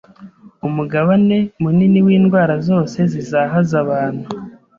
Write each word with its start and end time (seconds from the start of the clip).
Umugabane 0.67 1.37
munini 1.61 1.99
w’indwara 2.05 2.53
zose 2.67 2.97
zizahaza 3.11 3.75
abantu 3.83 4.27